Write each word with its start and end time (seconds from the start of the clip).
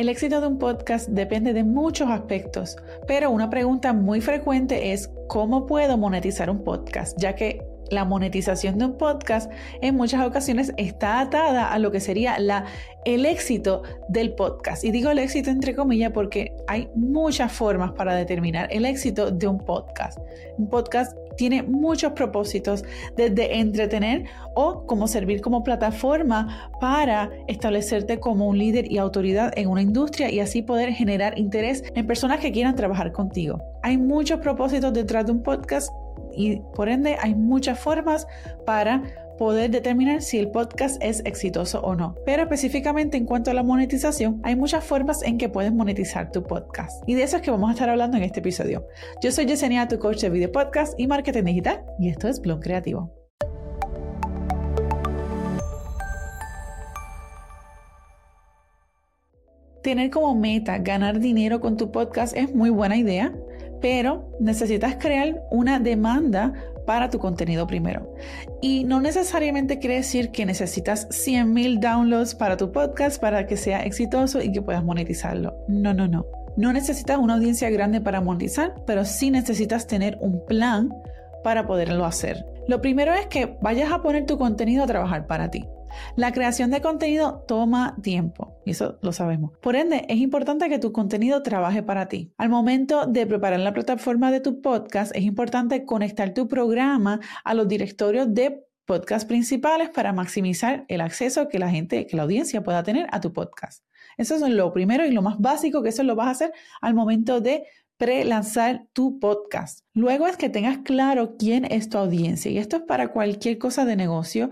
El 0.00 0.08
éxito 0.08 0.40
de 0.40 0.46
un 0.46 0.58
podcast 0.58 1.10
depende 1.10 1.52
de 1.52 1.62
muchos 1.62 2.08
aspectos, 2.08 2.78
pero 3.06 3.30
una 3.30 3.50
pregunta 3.50 3.92
muy 3.92 4.22
frecuente 4.22 4.94
es 4.94 5.10
¿cómo 5.28 5.66
puedo 5.66 5.98
monetizar 5.98 6.48
un 6.48 6.64
podcast? 6.64 7.18
Ya 7.20 7.34
que 7.34 7.62
la 7.90 8.06
monetización 8.06 8.78
de 8.78 8.86
un 8.86 8.96
podcast 8.96 9.52
en 9.82 9.96
muchas 9.96 10.26
ocasiones 10.26 10.72
está 10.78 11.20
atada 11.20 11.70
a 11.70 11.78
lo 11.78 11.90
que 11.90 12.00
sería 12.00 12.38
la, 12.38 12.64
el 13.04 13.26
éxito 13.26 13.82
del 14.08 14.32
podcast. 14.32 14.84
Y 14.84 14.90
digo 14.90 15.10
el 15.10 15.18
éxito 15.18 15.50
entre 15.50 15.74
comillas 15.74 16.12
porque 16.12 16.56
hay 16.66 16.88
muchas 16.94 17.52
formas 17.52 17.92
para 17.92 18.14
determinar 18.14 18.68
el 18.70 18.86
éxito 18.86 19.30
de 19.30 19.48
un 19.48 19.58
podcast. 19.58 20.18
Un 20.56 20.70
podcast 20.70 21.14
tiene 21.40 21.62
muchos 21.62 22.12
propósitos, 22.12 22.84
desde 23.16 23.60
entretener 23.60 24.24
o 24.54 24.84
como 24.86 25.08
servir 25.08 25.40
como 25.40 25.64
plataforma 25.64 26.70
para 26.82 27.30
establecerte 27.48 28.20
como 28.20 28.46
un 28.46 28.58
líder 28.58 28.92
y 28.92 28.98
autoridad 28.98 29.50
en 29.56 29.68
una 29.68 29.80
industria 29.80 30.30
y 30.30 30.40
así 30.40 30.60
poder 30.60 30.92
generar 30.92 31.38
interés 31.38 31.82
en 31.94 32.06
personas 32.06 32.40
que 32.40 32.52
quieran 32.52 32.76
trabajar 32.76 33.12
contigo. 33.12 33.58
Hay 33.82 33.96
muchos 33.96 34.40
propósitos 34.40 34.92
detrás 34.92 35.24
de 35.24 35.32
un 35.32 35.42
podcast 35.42 35.90
y 36.36 36.60
por 36.74 36.90
ende 36.90 37.16
hay 37.18 37.34
muchas 37.34 37.78
formas 37.80 38.26
para 38.66 39.02
poder 39.40 39.70
determinar 39.70 40.20
si 40.20 40.38
el 40.38 40.50
podcast 40.50 41.02
es 41.02 41.22
exitoso 41.24 41.80
o 41.80 41.94
no. 41.94 42.14
Pero 42.26 42.42
específicamente 42.42 43.16
en 43.16 43.24
cuanto 43.24 43.50
a 43.50 43.54
la 43.54 43.62
monetización, 43.62 44.38
hay 44.44 44.54
muchas 44.54 44.84
formas 44.84 45.22
en 45.22 45.38
que 45.38 45.48
puedes 45.48 45.72
monetizar 45.72 46.30
tu 46.30 46.42
podcast. 46.42 47.02
Y 47.06 47.14
de 47.14 47.22
eso 47.22 47.36
es 47.36 47.42
que 47.42 47.50
vamos 47.50 47.70
a 47.70 47.72
estar 47.72 47.88
hablando 47.88 48.18
en 48.18 48.24
este 48.24 48.40
episodio. 48.40 48.86
Yo 49.22 49.32
soy 49.32 49.46
Yesenia, 49.46 49.88
tu 49.88 49.98
coach 49.98 50.20
de 50.20 50.28
video 50.28 50.52
podcast 50.52 50.92
y 51.00 51.06
marketing 51.06 51.44
digital, 51.44 51.82
y 51.98 52.10
esto 52.10 52.28
es 52.28 52.38
Blog 52.38 52.60
Creativo. 52.60 53.10
Tener 59.82 60.10
como 60.10 60.34
meta 60.34 60.76
ganar 60.76 61.18
dinero 61.18 61.62
con 61.62 61.78
tu 61.78 61.90
podcast 61.90 62.36
es 62.36 62.54
muy 62.54 62.68
buena 62.68 62.98
idea, 62.98 63.32
pero 63.80 64.36
necesitas 64.38 64.96
crear 64.96 65.42
una 65.50 65.80
demanda 65.80 66.52
para 66.90 67.08
tu 67.08 67.20
contenido 67.20 67.68
primero. 67.68 68.12
Y 68.60 68.82
no 68.82 69.00
necesariamente 69.00 69.78
quiere 69.78 69.94
decir 69.94 70.32
que 70.32 70.44
necesitas 70.44 71.06
100,000 71.12 71.78
downloads 71.78 72.34
para 72.34 72.56
tu 72.56 72.72
podcast 72.72 73.20
para 73.20 73.46
que 73.46 73.56
sea 73.56 73.84
exitoso 73.84 74.42
y 74.42 74.50
que 74.50 74.60
puedas 74.60 74.82
monetizarlo. 74.82 75.54
No, 75.68 75.94
no, 75.94 76.08
no. 76.08 76.26
No 76.56 76.72
necesitas 76.72 77.16
una 77.16 77.34
audiencia 77.34 77.70
grande 77.70 78.00
para 78.00 78.20
monetizar, 78.20 78.74
pero 78.88 79.04
sí 79.04 79.30
necesitas 79.30 79.86
tener 79.86 80.18
un 80.20 80.44
plan 80.46 80.92
para 81.44 81.64
poderlo 81.64 82.04
hacer. 82.04 82.44
Lo 82.66 82.80
primero 82.80 83.14
es 83.14 83.28
que 83.28 83.56
vayas 83.62 83.92
a 83.92 84.02
poner 84.02 84.26
tu 84.26 84.36
contenido 84.36 84.82
a 84.82 84.88
trabajar 84.88 85.28
para 85.28 85.48
ti. 85.48 85.68
La 86.16 86.32
creación 86.32 86.70
de 86.70 86.80
contenido 86.80 87.44
toma 87.46 87.96
tiempo, 88.02 88.56
y 88.64 88.72
eso 88.72 88.98
lo 89.02 89.12
sabemos. 89.12 89.52
Por 89.60 89.76
ende, 89.76 90.04
es 90.08 90.18
importante 90.18 90.68
que 90.68 90.78
tu 90.78 90.92
contenido 90.92 91.42
trabaje 91.42 91.82
para 91.82 92.08
ti. 92.08 92.32
Al 92.38 92.48
momento 92.48 93.06
de 93.06 93.26
preparar 93.26 93.60
la 93.60 93.72
plataforma 93.72 94.30
de 94.30 94.40
tu 94.40 94.60
podcast, 94.60 95.14
es 95.14 95.22
importante 95.22 95.84
conectar 95.84 96.34
tu 96.34 96.48
programa 96.48 97.20
a 97.44 97.54
los 97.54 97.68
directorios 97.68 98.32
de 98.34 98.64
podcast 98.84 99.28
principales 99.28 99.88
para 99.90 100.12
maximizar 100.12 100.84
el 100.88 101.00
acceso 101.00 101.48
que 101.48 101.60
la 101.60 101.70
gente, 101.70 102.06
que 102.06 102.16
la 102.16 102.24
audiencia 102.24 102.64
pueda 102.64 102.82
tener 102.82 103.06
a 103.12 103.20
tu 103.20 103.32
podcast. 103.32 103.84
Eso 104.16 104.34
es 104.34 104.42
lo 104.42 104.72
primero 104.72 105.06
y 105.06 105.12
lo 105.12 105.22
más 105.22 105.38
básico 105.38 105.82
que 105.82 105.90
eso 105.90 106.02
lo 106.02 106.16
vas 106.16 106.26
a 106.26 106.30
hacer 106.32 106.52
al 106.80 106.94
momento 106.94 107.40
de 107.40 107.64
pre-lanzar 108.00 108.86
tu 108.94 109.18
podcast. 109.20 109.84
Luego 109.92 110.26
es 110.26 110.38
que 110.38 110.48
tengas 110.48 110.78
claro 110.78 111.36
quién 111.38 111.66
es 111.66 111.90
tu 111.90 111.98
audiencia 111.98 112.50
y 112.50 112.56
esto 112.56 112.76
es 112.76 112.82
para 112.82 113.12
cualquier 113.12 113.58
cosa 113.58 113.84
de 113.84 113.94
negocio 113.94 114.50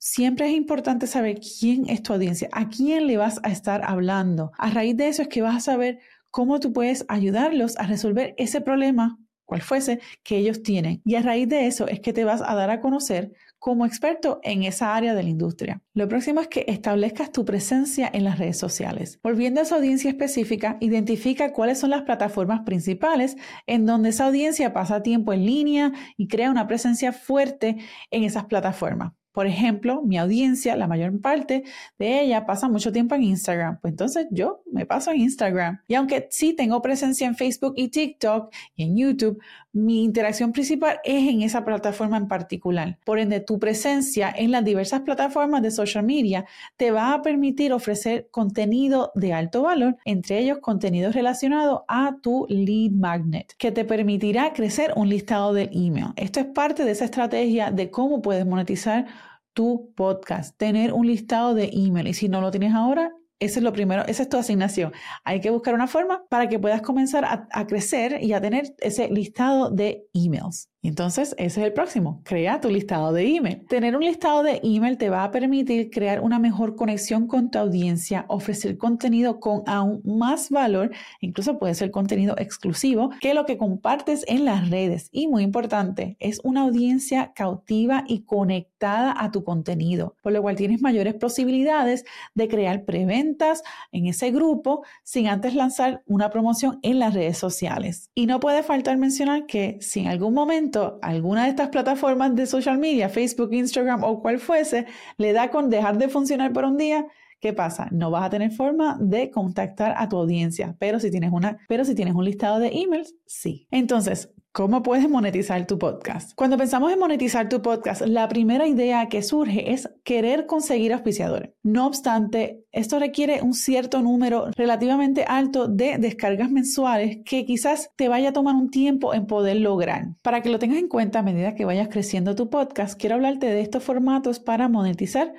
Siempre 0.00 0.46
es 0.46 0.52
importante 0.54 1.08
saber 1.08 1.40
quién 1.40 1.88
es 1.88 2.02
tu 2.02 2.12
audiencia, 2.12 2.48
a 2.52 2.68
quién 2.68 3.08
le 3.08 3.16
vas 3.16 3.40
a 3.42 3.50
estar 3.50 3.82
hablando. 3.84 4.52
A 4.56 4.70
raíz 4.70 4.96
de 4.96 5.08
eso 5.08 5.22
es 5.22 5.28
que 5.28 5.42
vas 5.42 5.56
a 5.56 5.60
saber 5.60 5.98
cómo 6.30 6.60
tú 6.60 6.72
puedes 6.72 7.04
ayudarlos 7.08 7.76
a 7.78 7.86
resolver 7.86 8.32
ese 8.38 8.60
problema, 8.60 9.18
cual 9.44 9.60
fuese, 9.60 9.98
que 10.22 10.36
ellos 10.36 10.62
tienen. 10.62 11.02
Y 11.04 11.16
a 11.16 11.22
raíz 11.22 11.48
de 11.48 11.66
eso 11.66 11.88
es 11.88 11.98
que 11.98 12.12
te 12.12 12.22
vas 12.22 12.42
a 12.42 12.54
dar 12.54 12.70
a 12.70 12.80
conocer 12.80 13.32
como 13.58 13.86
experto 13.86 14.38
en 14.44 14.62
esa 14.62 14.94
área 14.94 15.14
de 15.14 15.22
la 15.24 15.30
industria. 15.30 15.82
Lo 15.94 16.06
próximo 16.06 16.40
es 16.40 16.46
que 16.46 16.64
establezcas 16.68 17.32
tu 17.32 17.44
presencia 17.44 18.08
en 18.12 18.22
las 18.22 18.38
redes 18.38 18.56
sociales. 18.56 19.18
Volviendo 19.24 19.58
a 19.58 19.64
esa 19.64 19.76
audiencia 19.76 20.10
específica, 20.10 20.76
identifica 20.80 21.52
cuáles 21.52 21.80
son 21.80 21.90
las 21.90 22.02
plataformas 22.02 22.60
principales 22.60 23.36
en 23.66 23.84
donde 23.84 24.10
esa 24.10 24.26
audiencia 24.26 24.72
pasa 24.72 25.02
tiempo 25.02 25.32
en 25.32 25.44
línea 25.44 25.92
y 26.16 26.28
crea 26.28 26.52
una 26.52 26.68
presencia 26.68 27.12
fuerte 27.12 27.78
en 28.12 28.22
esas 28.22 28.44
plataformas. 28.44 29.17
Por 29.38 29.46
ejemplo, 29.46 30.02
mi 30.02 30.18
audiencia, 30.18 30.74
la 30.74 30.88
mayor 30.88 31.20
parte 31.20 31.62
de 31.96 32.22
ella 32.22 32.44
pasa 32.44 32.68
mucho 32.68 32.90
tiempo 32.90 33.14
en 33.14 33.22
Instagram. 33.22 33.78
Pues 33.80 33.92
entonces 33.92 34.26
yo 34.32 34.64
me 34.72 34.84
paso 34.84 35.12
en 35.12 35.18
Instagram. 35.18 35.80
Y 35.86 35.94
aunque 35.94 36.26
sí 36.32 36.54
tengo 36.54 36.82
presencia 36.82 37.24
en 37.24 37.36
Facebook 37.36 37.74
y 37.76 37.86
TikTok 37.86 38.52
y 38.74 38.82
en 38.82 38.96
YouTube, 38.96 39.40
mi 39.72 40.02
interacción 40.02 40.50
principal 40.50 40.98
es 41.04 41.28
en 41.28 41.42
esa 41.42 41.64
plataforma 41.64 42.16
en 42.16 42.26
particular. 42.26 42.98
Por 43.04 43.20
ende, 43.20 43.38
tu 43.38 43.60
presencia 43.60 44.34
en 44.36 44.50
las 44.50 44.64
diversas 44.64 45.02
plataformas 45.02 45.62
de 45.62 45.70
social 45.70 46.02
media 46.02 46.44
te 46.76 46.90
va 46.90 47.14
a 47.14 47.22
permitir 47.22 47.72
ofrecer 47.72 48.26
contenido 48.32 49.12
de 49.14 49.34
alto 49.34 49.62
valor, 49.62 49.98
entre 50.04 50.40
ellos 50.40 50.58
contenido 50.58 51.12
relacionado 51.12 51.84
a 51.86 52.16
tu 52.20 52.44
lead 52.48 52.90
magnet, 52.90 53.54
que 53.56 53.70
te 53.70 53.84
permitirá 53.84 54.52
crecer 54.52 54.94
un 54.96 55.08
listado 55.08 55.52
de 55.52 55.70
email. 55.72 56.08
Esto 56.16 56.40
es 56.40 56.46
parte 56.46 56.84
de 56.84 56.90
esa 56.90 57.04
estrategia 57.04 57.70
de 57.70 57.88
cómo 57.92 58.20
puedes 58.20 58.44
monetizar 58.44 59.06
tu 59.52 59.92
podcast, 59.96 60.56
tener 60.56 60.92
un 60.92 61.06
listado 61.06 61.54
de 61.54 61.70
email. 61.72 62.06
Y 62.08 62.14
si 62.14 62.28
no 62.28 62.40
lo 62.40 62.50
tienes 62.50 62.74
ahora, 62.74 63.12
eso 63.40 63.60
es 63.60 63.64
lo 63.64 63.72
primero, 63.72 64.04
esa 64.06 64.22
es 64.24 64.28
tu 64.28 64.36
asignación. 64.36 64.92
Hay 65.24 65.40
que 65.40 65.50
buscar 65.50 65.74
una 65.74 65.86
forma 65.86 66.24
para 66.28 66.48
que 66.48 66.58
puedas 66.58 66.82
comenzar 66.82 67.24
a, 67.24 67.48
a 67.52 67.66
crecer 67.66 68.22
y 68.22 68.32
a 68.32 68.40
tener 68.40 68.74
ese 68.78 69.08
listado 69.08 69.70
de 69.70 70.06
emails. 70.12 70.68
Entonces, 70.80 71.34
ese 71.38 71.60
es 71.60 71.66
el 71.66 71.72
próximo. 71.72 72.20
Crea 72.24 72.60
tu 72.60 72.70
listado 72.70 73.12
de 73.12 73.26
email. 73.26 73.66
Tener 73.66 73.96
un 73.96 74.04
listado 74.04 74.44
de 74.44 74.60
email 74.62 74.96
te 74.96 75.10
va 75.10 75.24
a 75.24 75.30
permitir 75.32 75.90
crear 75.90 76.20
una 76.20 76.38
mejor 76.38 76.76
conexión 76.76 77.26
con 77.26 77.50
tu 77.50 77.58
audiencia, 77.58 78.24
ofrecer 78.28 78.78
contenido 78.78 79.40
con 79.40 79.62
aún 79.66 80.00
más 80.04 80.50
valor, 80.50 80.92
incluso 81.20 81.58
puede 81.58 81.74
ser 81.74 81.90
contenido 81.90 82.36
exclusivo, 82.38 83.10
que 83.20 83.34
lo 83.34 83.44
que 83.44 83.58
compartes 83.58 84.24
en 84.28 84.44
las 84.44 84.70
redes. 84.70 85.08
Y 85.10 85.26
muy 85.26 85.42
importante, 85.42 86.16
es 86.20 86.40
una 86.44 86.62
audiencia 86.62 87.32
cautiva 87.34 88.04
y 88.06 88.20
conectada 88.20 89.14
a 89.18 89.32
tu 89.32 89.42
contenido, 89.42 90.14
por 90.22 90.32
lo 90.32 90.42
cual 90.42 90.54
tienes 90.54 90.80
mayores 90.80 91.14
posibilidades 91.14 92.04
de 92.34 92.46
crear 92.46 92.84
preventas 92.84 93.64
en 93.90 94.06
ese 94.06 94.30
grupo 94.30 94.84
sin 95.02 95.26
antes 95.26 95.56
lanzar 95.56 96.02
una 96.06 96.30
promoción 96.30 96.78
en 96.82 97.00
las 97.00 97.14
redes 97.14 97.36
sociales. 97.36 98.10
Y 98.14 98.26
no 98.26 98.38
puede 98.38 98.62
faltar 98.62 98.96
mencionar 98.96 99.46
que 99.46 99.78
si 99.80 100.00
en 100.00 100.06
algún 100.06 100.34
momento 100.34 100.67
alguna 101.02 101.44
de 101.44 101.50
estas 101.50 101.68
plataformas 101.68 102.34
de 102.34 102.46
social 102.46 102.78
media, 102.78 103.08
Facebook, 103.08 103.52
Instagram 103.52 104.04
o 104.04 104.20
cual 104.20 104.38
fuese, 104.38 104.86
le 105.16 105.32
da 105.32 105.50
con 105.50 105.70
dejar 105.70 105.98
de 105.98 106.08
funcionar 106.08 106.52
por 106.52 106.64
un 106.64 106.76
día, 106.76 107.06
¿qué 107.40 107.52
pasa? 107.52 107.88
No 107.90 108.10
vas 108.10 108.24
a 108.24 108.30
tener 108.30 108.50
forma 108.50 108.98
de 109.00 109.30
contactar 109.30 109.94
a 109.96 110.08
tu 110.08 110.16
audiencia, 110.16 110.76
pero 110.78 111.00
si 111.00 111.10
tienes 111.10 111.32
una, 111.32 111.58
pero 111.68 111.84
si 111.84 111.94
tienes 111.94 112.14
un 112.14 112.24
listado 112.24 112.58
de 112.58 112.68
emails, 112.68 113.14
sí. 113.26 113.66
Entonces, 113.70 114.32
¿Cómo 114.58 114.82
puedes 114.82 115.08
monetizar 115.08 115.68
tu 115.68 115.78
podcast? 115.78 116.34
Cuando 116.34 116.56
pensamos 116.56 116.92
en 116.92 116.98
monetizar 116.98 117.48
tu 117.48 117.62
podcast, 117.62 118.02
la 118.02 118.26
primera 118.26 118.66
idea 118.66 119.06
que 119.08 119.22
surge 119.22 119.72
es 119.72 119.88
querer 120.02 120.46
conseguir 120.46 120.92
auspiciadores. 120.92 121.50
No 121.62 121.86
obstante, 121.86 122.64
esto 122.72 122.98
requiere 122.98 123.40
un 123.40 123.54
cierto 123.54 124.02
número 124.02 124.50
relativamente 124.56 125.22
alto 125.22 125.68
de 125.68 125.98
descargas 125.98 126.50
mensuales 126.50 127.18
que 127.24 127.44
quizás 127.44 127.92
te 127.94 128.08
vaya 128.08 128.30
a 128.30 128.32
tomar 128.32 128.56
un 128.56 128.68
tiempo 128.68 129.14
en 129.14 129.28
poder 129.28 129.58
lograr. 129.58 130.16
Para 130.24 130.42
que 130.42 130.50
lo 130.50 130.58
tengas 130.58 130.78
en 130.78 130.88
cuenta 130.88 131.20
a 131.20 131.22
medida 131.22 131.54
que 131.54 131.64
vayas 131.64 131.86
creciendo 131.86 132.34
tu 132.34 132.50
podcast, 132.50 133.00
quiero 133.00 133.14
hablarte 133.14 133.46
de 133.46 133.60
estos 133.60 133.84
formatos 133.84 134.40
para 134.40 134.68
monetizar 134.68 135.34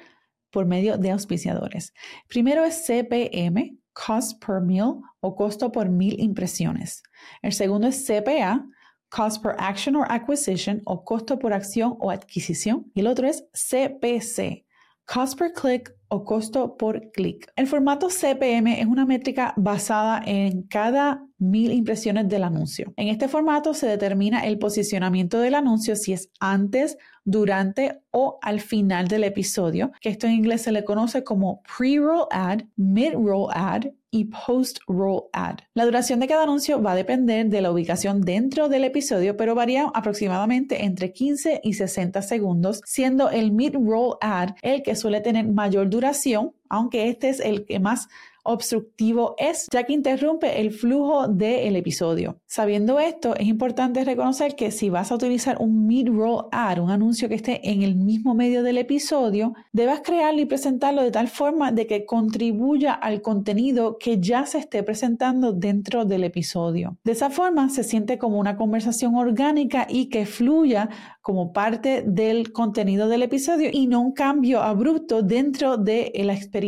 por 0.49 0.65
medio 0.65 0.97
de 0.97 1.11
auspiciadores. 1.11 1.93
Primero 2.29 2.63
es 2.63 2.85
CPM, 2.85 3.79
Cost 3.91 4.41
per 4.41 4.61
Mil 4.61 5.01
o 5.19 5.35
costo 5.35 5.73
por 5.73 5.89
mil 5.89 6.17
impresiones. 6.21 7.03
El 7.41 7.51
segundo 7.51 7.87
es 7.87 8.07
CPA, 8.07 8.65
Cost 9.09 9.41
per 9.41 9.55
Action 9.57 9.95
or 9.95 10.05
Acquisition 10.09 10.81
o 10.85 11.03
costo 11.03 11.37
por 11.37 11.53
acción 11.53 11.95
o 11.99 12.11
adquisición. 12.11 12.91
Y 12.93 13.01
el 13.01 13.07
otro 13.07 13.27
es 13.27 13.45
CPC, 13.53 14.65
Cost 15.05 15.37
per 15.37 15.53
Click 15.53 15.93
o 16.09 16.23
costo 16.23 16.75
por 16.75 17.11
clic. 17.11 17.51
El 17.55 17.67
formato 17.67 18.09
CPM 18.09 18.79
es 18.79 18.87
una 18.87 19.05
métrica 19.05 19.53
basada 19.57 20.21
en 20.25 20.63
cada 20.63 21.23
mil 21.37 21.71
impresiones 21.71 22.27
del 22.27 22.43
anuncio. 22.43 22.93
En 22.97 23.07
este 23.07 23.27
formato 23.27 23.73
se 23.73 23.87
determina 23.87 24.45
el 24.45 24.57
posicionamiento 24.57 25.39
del 25.39 25.55
anuncio 25.55 25.95
si 25.95 26.13
es 26.13 26.29
antes, 26.39 26.97
durante 27.23 28.01
o 28.11 28.39
al 28.41 28.59
final 28.59 29.07
del 29.07 29.23
episodio, 29.23 29.91
que 30.01 30.09
esto 30.09 30.25
en 30.25 30.33
inglés 30.33 30.63
se 30.63 30.71
le 30.71 30.83
conoce 30.83 31.23
como 31.23 31.61
pre-roll 31.77 32.27
ad, 32.31 32.61
mid-roll 32.75 33.49
ad 33.53 33.85
y 34.11 34.25
post-roll 34.25 35.23
ad. 35.33 35.59
La 35.73 35.85
duración 35.85 36.19
de 36.19 36.27
cada 36.27 36.43
anuncio 36.43 36.81
va 36.81 36.93
a 36.93 36.95
depender 36.95 37.47
de 37.47 37.61
la 37.61 37.71
ubicación 37.71 38.21
dentro 38.21 38.69
del 38.69 38.83
episodio, 38.83 39.37
pero 39.37 39.55
varía 39.55 39.89
aproximadamente 39.93 40.83
entre 40.83 41.13
15 41.13 41.61
y 41.63 41.73
60 41.73 42.21
segundos, 42.21 42.81
siendo 42.85 43.29
el 43.29 43.51
mid-roll 43.51 44.17
ad 44.21 44.55
el 44.61 44.83
que 44.83 44.95
suele 44.95 45.21
tener 45.21 45.47
mayor 45.47 45.89
duración 45.89 46.53
aunque 46.69 47.09
este 47.09 47.29
es 47.29 47.39
el 47.39 47.65
que 47.65 47.79
más 47.79 48.07
obstructivo 48.43 49.35
es, 49.37 49.67
ya 49.71 49.83
que 49.83 49.93
interrumpe 49.93 50.59
el 50.59 50.71
flujo 50.71 51.27
del 51.27 51.75
episodio. 51.75 52.37
Sabiendo 52.47 52.99
esto, 52.99 53.35
es 53.35 53.47
importante 53.47 54.03
reconocer 54.03 54.55
que 54.55 54.71
si 54.71 54.89
vas 54.89 55.11
a 55.11 55.15
utilizar 55.15 55.57
un 55.59 55.85
mid-roll 55.85 56.45
ad, 56.51 56.79
un 56.79 56.89
anuncio 56.89 57.29
que 57.29 57.35
esté 57.35 57.69
en 57.69 57.83
el 57.83 57.95
mismo 57.95 58.33
medio 58.33 58.63
del 58.63 58.77
episodio, 58.77 59.53
debas 59.71 60.01
crearlo 60.01 60.41
y 60.41 60.45
presentarlo 60.45 61.03
de 61.03 61.11
tal 61.11 61.27
forma 61.27 61.71
de 61.71 61.85
que 61.85 62.05
contribuya 62.05 62.93
al 62.93 63.21
contenido 63.21 63.97
que 63.99 64.19
ya 64.19 64.45
se 64.45 64.59
esté 64.59 64.83
presentando 64.83 65.51
dentro 65.53 66.05
del 66.05 66.23
episodio. 66.23 66.97
De 67.03 67.11
esa 67.11 67.29
forma 67.29 67.69
se 67.69 67.83
siente 67.83 68.17
como 68.17 68.39
una 68.39 68.57
conversación 68.57 69.15
orgánica 69.15 69.85
y 69.89 70.07
que 70.09 70.25
fluya 70.25 70.89
como 71.21 71.53
parte 71.53 72.03
del 72.05 72.51
contenido 72.51 73.07
del 73.07 73.23
episodio 73.23 73.69
y 73.71 73.87
no 73.87 74.01
un 74.01 74.13
cambio 74.13 74.61
abrupto 74.61 75.21
dentro 75.21 75.77
de 75.77 76.11
la 76.15 76.33
experiencia 76.33 76.58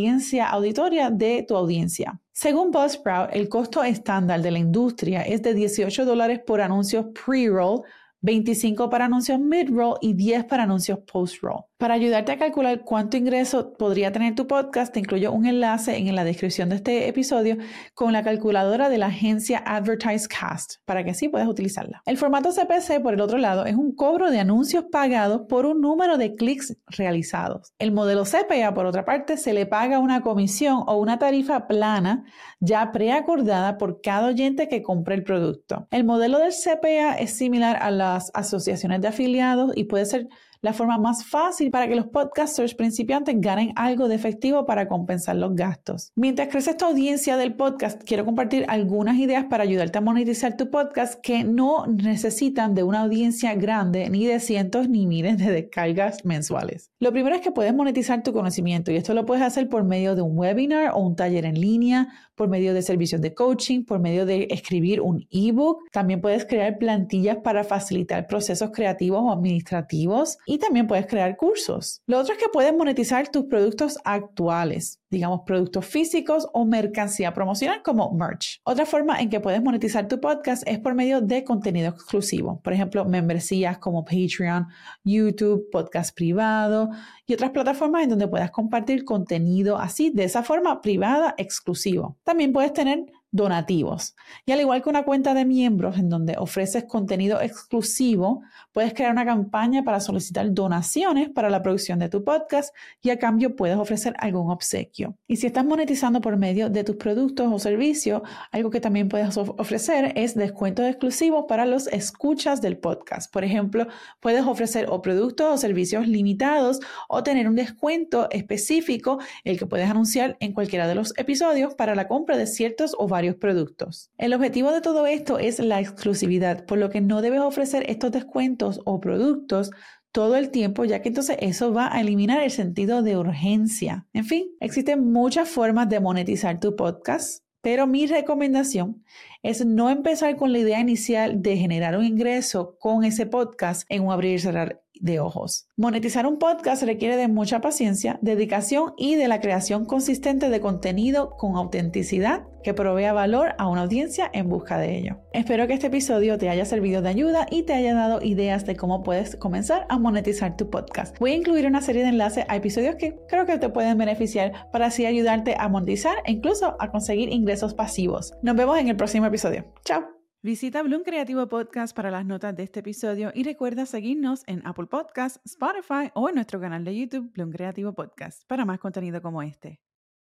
auditoria 0.50 1.10
de 1.10 1.44
tu 1.48 1.56
audiencia. 1.56 2.20
Según 2.32 2.72
Buzzsprout, 2.72 3.30
el 3.34 3.50
costo 3.50 3.84
estándar 3.84 4.42
de 4.42 4.52
la 4.52 4.60
industria 4.60 5.22
es 5.22 5.42
de 5.42 5.54
18 5.54 6.06
dólares 6.06 6.40
por 6.46 6.62
anuncio 6.62 7.12
pre-roll 7.14 7.84
25 8.22 8.90
para 8.90 9.06
anuncios 9.06 9.40
mid-roll 9.40 9.98
y 10.00 10.14
10 10.14 10.46
para 10.46 10.64
anuncios 10.64 11.00
post-roll. 11.12 11.66
Para 11.78 11.96
ayudarte 11.96 12.32
a 12.32 12.38
calcular 12.38 12.82
cuánto 12.82 13.18
ingreso 13.18 13.74
podría 13.74 14.12
tener 14.12 14.36
tu 14.36 14.46
podcast, 14.46 14.94
te 14.94 15.00
incluyo 15.00 15.32
un 15.32 15.48
enlace 15.48 15.98
en 15.98 16.16
la 16.16 16.24
descripción 16.24 16.70
de 16.70 16.76
este 16.76 17.08
episodio 17.08 17.58
con 17.96 18.14
la 18.14 18.22
calculadora 18.22 18.88
de 18.88 19.00
la 19.00 19.08
agencia 19.08 19.64
AdvertiseCast 19.66 20.76
para 20.86 21.04
que 21.04 21.10
así 21.10 21.28
puedas 21.28 21.48
utilizarla. 21.48 22.04
El 22.06 22.18
formato 22.18 22.52
CPC, 22.52 23.02
por 23.02 23.16
el 23.16 23.22
otro 23.22 23.40
lado, 23.40 23.66
es 23.66 23.76
un 23.76 23.96
cobro 23.96 24.30
de 24.30 24.40
anuncios 24.40 24.86
pagados 24.92 25.42
por 25.50 25.66
un 25.66 25.82
número 25.82 26.20
de 26.20 26.36
clics 26.36 26.78
realizados. 26.86 27.74
El 27.80 27.92
modelo 27.92 28.26
CPA, 28.26 28.76
por 28.76 28.86
otra 28.86 29.04
parte, 29.04 29.36
se 29.38 29.54
le 29.54 29.66
paga 29.66 29.98
una 29.98 30.22
comisión 30.22 30.84
o 30.86 31.00
una 31.00 31.18
tarifa 31.18 31.68
plana 31.68 32.26
ya 32.60 32.92
preacordada 32.92 33.80
por 33.80 34.02
cada 34.02 34.28
oyente 34.28 34.68
que 34.68 34.84
compre 34.84 35.16
el 35.16 35.24
producto. 35.24 35.88
El 35.90 36.04
modelo 36.04 36.38
del 36.38 36.52
CPA 36.52 37.16
es 37.16 37.34
similar 37.36 37.78
a 37.82 37.90
las 38.14 38.32
asociaciones 38.34 39.02
de 39.02 39.08
afiliados 39.08 39.72
y 39.76 39.86
puede 39.86 40.06
ser 40.06 40.28
la 40.62 40.74
forma 40.74 40.98
más 40.98 41.26
fácil 41.26 41.72
para 41.72 41.88
que 41.88 41.96
los 41.96 42.08
podcasters 42.08 42.76
principiantes 42.76 43.36
ganen 43.40 43.74
algo 43.76 44.08
de 44.08 44.16
efectivo 44.16 44.66
para 44.66 44.88
compensar 44.88 45.36
los 45.36 45.56
gastos. 45.56 46.12
Mientras 46.16 46.50
crece 46.50 46.72
esta 46.72 46.86
audiencia 46.86 47.36
del 47.36 47.56
podcast, 47.56 48.04
quiero 48.04 48.26
compartir 48.26 48.66
algunas 48.68 49.18
ideas 49.18 49.46
para 49.46 49.64
ayudarte 49.64 49.98
a 49.98 50.02
monetizar 50.02 50.58
tu 50.58 50.70
podcast 50.70 51.20
que 51.22 51.44
no 51.44 51.88
necesitan 51.88 52.76
de 52.76 52.84
una 52.84 53.02
audiencia 53.02 53.56
grande 53.56 54.10
ni 54.10 54.26
de 54.26 54.40
cientos 54.40 54.88
ni 54.88 55.08
miles 55.08 55.38
de 55.40 55.52
descargas 55.52 56.24
mensuales. 56.26 56.92
Lo 57.00 57.12
primero 57.12 57.36
es 57.36 57.42
que 57.42 57.52
puedes 57.52 57.74
monetizar 57.74 58.22
tu 58.22 58.32
conocimiento 58.32 58.92
y 58.92 58.98
esto 58.98 59.16
lo 59.16 59.26
puedes 59.26 59.44
hacer 59.44 59.68
por 59.68 59.84
medio 59.84 60.16
de 60.16 60.22
un 60.22 60.38
webinar 60.38 60.92
o 60.94 61.00
un 61.00 61.16
taller 61.16 61.46
en 61.46 61.60
línea, 61.60 62.10
por 62.42 62.50
medio 62.50 62.74
de 62.74 62.82
servicios 62.82 63.22
de 63.22 63.36
coaching, 63.36 63.84
por 63.84 64.00
medio 64.00 64.26
de 64.26 64.48
escribir 64.50 65.00
un 65.00 65.28
ebook. 65.30 65.84
También 65.92 66.22
puedes 66.22 66.44
crear 66.44 66.80
plantillas 66.80 67.38
para 67.38 67.64
facilitar 67.64 68.26
procesos 68.26 68.72
creativos 68.72 69.20
o 69.22 69.32
administrativos 69.32 70.40
y 70.48 70.58
también 70.58 70.88
puedes 70.88 71.06
crear 71.06 71.38
cursos. 71.38 72.02
Lo 72.08 72.18
otro 72.18 72.34
es 72.34 72.40
que 72.40 72.50
puedes 72.50 72.76
monetizar 72.76 73.30
tus 73.30 73.46
productos 73.46 74.00
actuales, 74.06 75.00
digamos 75.12 75.42
productos 75.46 75.86
físicos 75.86 76.48
o 76.54 76.66
mercancía 76.66 77.34
promocional 77.34 77.84
como 77.84 78.12
merch. 78.14 78.60
Otra 78.64 78.86
forma 78.86 79.20
en 79.20 79.30
que 79.30 79.40
puedes 79.40 79.62
monetizar 79.62 80.08
tu 80.08 80.20
podcast 80.20 80.64
es 80.66 80.80
por 80.80 80.96
medio 80.96 81.22
de 81.22 81.44
contenido 81.44 81.90
exclusivo, 81.90 82.62
por 82.64 82.74
ejemplo, 82.74 83.06
membresías 83.06 83.78
como 83.78 84.06
Patreon, 84.06 84.68
YouTube, 85.04 85.70
podcast 85.72 86.16
privado 86.16 86.90
y 87.28 87.34
otras 87.34 87.52
plataformas 87.52 88.04
en 88.04 88.10
donde 88.10 88.28
puedas 88.28 88.52
compartir 88.52 89.04
contenido 89.04 89.78
así, 89.78 90.10
de 90.10 90.24
esa 90.24 90.44
forma 90.44 90.82
privada, 90.82 91.36
exclusivo. 91.38 92.18
También 92.24 92.54
puedes 92.54 92.74
tener 92.74 93.06
donativos. 93.32 94.16
Y 94.46 94.52
al 94.52 94.60
igual 94.60 94.84
que 94.84 94.90
una 94.90 95.04
cuenta 95.04 95.34
de 95.34 95.46
miembros 95.46 95.98
en 95.98 96.10
donde 96.10 96.36
ofreces 96.38 96.84
contenido 96.84 97.42
exclusivo, 97.42 98.42
puedes 98.74 98.94
crear 98.94 99.12
una 99.12 99.26
campaña 99.26 99.84
para 99.84 100.00
solicitar 100.00 100.54
donaciones 100.54 101.30
para 101.30 101.50
la 101.50 101.62
producción 101.62 102.00
de 102.00 102.10
tu 102.10 102.24
podcast 102.24 102.76
y 103.02 103.10
a 103.10 103.18
cambio 103.18 103.56
puedes 103.56 103.78
ofrecer 103.78 104.14
algún 104.20 104.52
obsequio. 104.52 105.16
Y 105.28 105.38
si 105.38 105.48
estás 105.48 105.66
monetizando 105.66 106.22
por 106.22 106.38
medio 106.38 106.70
de 106.70 106.84
tus 106.84 106.98
productos 106.98 107.52
o 107.52 107.60
servicios, 107.60 108.22
algo 108.52 108.70
que 108.70 108.82
también 108.82 109.08
puedes 109.08 109.38
ofrecer 109.38 110.14
es 110.16 110.36
descuentos 110.36 110.86
exclusivos 110.86 111.46
para 111.48 111.66
los 111.66 111.88
escuchas 111.88 112.62
del 112.62 112.78
podcast. 112.78 113.32
Por 113.32 113.44
ejemplo, 113.44 113.88
puedes 114.20 114.46
ofrecer 114.46 114.88
o 114.90 115.02
productos 115.02 115.54
o 115.54 115.58
servicios 115.58 116.08
limitados 116.08 116.80
o 117.08 117.24
tener 117.24 117.48
un 117.48 117.56
descuento 117.56 118.30
específico, 118.32 119.20
el 119.44 119.58
que 119.58 119.66
puedes 119.66 119.90
anunciar 119.90 120.38
en 120.40 120.54
cualquiera 120.54 120.88
de 120.88 120.96
los 120.96 121.14
episodios 121.18 121.76
para 121.76 121.96
la 121.96 122.08
compra 122.08 122.38
de 122.38 122.48
ciertos 122.48 122.96
o 122.98 123.08
productos. 123.36 124.12
El 124.18 124.34
objetivo 124.34 124.72
de 124.72 124.82
todo 124.82 125.06
esto 125.06 125.40
es 125.40 125.60
la 125.60 125.80
exclusividad, 125.80 126.66
por 126.66 126.78
lo 126.78 126.90
que 126.90 127.02
no 127.02 127.22
debes 127.22 127.42
ofrecer 127.42 127.90
estos 127.90 128.12
descuentos 128.12 128.82
o 128.86 129.00
productos 129.00 129.72
todo 130.12 130.36
el 130.36 130.50
tiempo, 130.50 130.84
ya 130.86 131.02
que 131.02 131.10
entonces 131.10 131.38
eso 131.40 131.74
va 131.74 131.94
a 131.96 132.02
eliminar 132.02 132.42
el 132.44 132.52
sentido 132.52 133.02
de 133.02 133.18
urgencia. 133.18 134.08
En 134.14 134.26
fin, 134.26 134.48
existen 134.60 135.12
muchas 135.12 135.50
formas 135.50 135.88
de 135.90 136.00
monetizar 136.00 136.60
tu 136.60 136.76
podcast, 136.76 137.44
pero 137.62 137.88
mi 137.88 138.08
recomendación 138.08 139.04
es 139.44 139.66
no 139.66 139.90
empezar 139.90 140.36
con 140.36 140.52
la 140.52 140.60
idea 140.60 140.80
inicial 140.80 141.42
de 141.42 141.58
generar 141.58 141.98
un 141.98 142.06
ingreso 142.06 142.78
con 142.80 143.04
ese 143.04 143.26
podcast 143.26 143.86
en 143.90 144.04
un 144.04 144.12
abrir 144.12 144.36
y 144.36 144.40
cerrar 144.40 144.82
de 145.00 145.20
ojos. 145.20 145.68
Monetizar 145.78 146.26
un 146.26 146.38
podcast 146.38 146.84
requiere 146.84 147.18
de 147.18 147.28
mucha 147.28 147.62
paciencia, 147.62 148.20
dedicación 148.22 148.94
y 148.98 149.16
de 149.16 149.28
la 149.28 149.40
creación 149.40 149.86
consistente 149.86 150.50
de 150.50 150.62
contenido 150.62 151.36
con 151.38 151.56
autenticidad 151.56 152.44
que 152.64 152.74
provea 152.74 153.14
valor 153.14 153.56
a 153.58 153.68
una 153.68 153.82
audiencia 153.82 154.30
en 154.34 154.50
busca 154.50 154.78
de 154.78 154.98
ello. 154.98 155.20
Espero 155.34 155.68
que 155.68 155.74
este 155.74 155.88
episodio 155.88 156.38
te 156.38 156.50
haya 156.50 156.66
servido 156.66 157.02
de 157.02 157.10
ayuda 157.10 157.48
y 157.50 157.64
te 157.64 157.74
haya 157.74 157.96
dado 157.96 158.22
ideas 158.22 158.66
de 158.66 158.76
cómo 158.76 159.04
puedes 159.04 159.36
comenzar 159.36 159.86
a 159.90 159.98
monetizar 159.98 160.56
tu 160.56 160.70
podcast. 160.70 161.18
Voy 161.20 161.32
a 161.32 161.36
incluir 161.36 161.66
una 161.66 161.82
serie 161.82 162.04
de 162.04 162.10
enlaces 162.10 162.46
a 162.48 162.56
episodios 162.56 162.96
que 162.96 163.18
creo 163.28 163.46
que 163.46 163.58
te 163.58 163.70
pueden 163.70 163.98
beneficiar 163.98 164.70
para 164.72 164.88
así 164.88 165.06
ayudarte 165.06 165.56
a 165.58 165.70
monetizar 165.70 166.18
e 166.26 166.34
incluso 166.34 166.76
a 166.80 166.92
conseguir 166.92 167.32
ingresos 167.32 167.74
pasivos. 167.74 168.34
Nos 168.44 168.56
vemos 168.56 168.78
en 168.78 168.90
el 168.90 168.96
próximo 168.96 169.26
episodio. 169.26 169.66
Chao. 169.84 170.21
Visita 170.44 170.82
Bloom 170.82 171.04
Creativo 171.04 171.48
Podcast 171.48 171.96
para 171.96 172.10
las 172.10 172.26
notas 172.26 172.56
de 172.56 172.64
este 172.64 172.80
episodio 172.80 173.32
y 173.36 173.44
recuerda 173.44 173.86
seguirnos 173.86 174.42
en 174.48 174.66
Apple 174.66 174.88
Podcasts, 174.88 175.40
Spotify 175.46 176.10
o 176.16 176.30
en 176.30 176.36
nuestro 176.36 176.60
canal 176.60 176.84
de 176.84 176.98
YouTube 176.98 177.32
Bloom 177.32 177.52
Creativo 177.52 177.94
Podcast 177.94 178.42
para 178.48 178.66
más 178.66 178.80
contenido 178.80 179.22
como 179.22 179.44
este. 179.44 179.80